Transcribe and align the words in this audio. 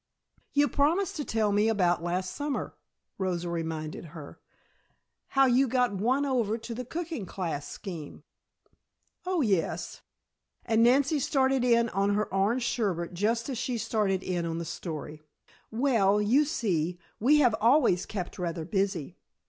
"You 0.53 0.67
promised 0.67 1.15
to 1.17 1.23
tell 1.23 1.51
me 1.51 1.67
about 1.69 2.01
last 2.01 2.35
summer," 2.35 2.75
Rosa 3.19 3.49
reminded 3.51 4.05
her. 4.17 4.39
"How 5.37 5.45
you 5.45 5.67
got 5.67 5.93
won 5.93 6.25
over 6.25 6.57
to 6.57 6.73
the 6.73 6.83
cooking 6.83 7.27
class 7.27 7.67
scheme." 7.69 8.23
"Oh, 9.27 9.41
yes," 9.41 10.01
and 10.65 10.81
Nancy 10.81 11.19
started 11.19 11.63
in 11.63 11.87
on 11.89 12.15
her 12.15 12.25
orange 12.33 12.63
sherbert 12.63 13.13
just 13.13 13.47
as 13.47 13.59
she 13.59 13.77
started 13.77 14.23
in 14.23 14.43
on 14.43 14.57
the 14.57 14.65
story. 14.65 15.21
"Well, 15.69 16.19
you 16.19 16.45
see, 16.45 16.97
we 17.19 17.37
have 17.41 17.53
always 17.61 18.07
kept 18.07 18.39
rather 18.39 18.65
busy. 18.65 19.17